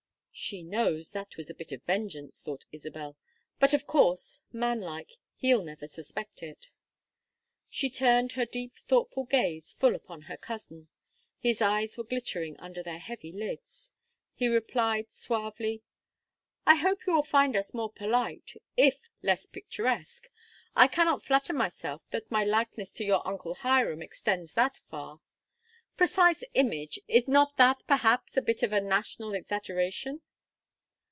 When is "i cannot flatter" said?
20.75-21.53